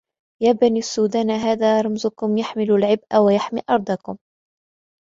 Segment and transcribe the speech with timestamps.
[0.43, 4.17] يا بني السودان هذا رمزكم يحمل العبء ويحمي أرضكم.